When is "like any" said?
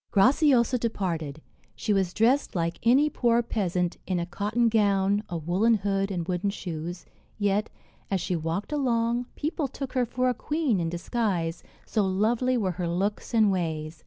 2.55-3.07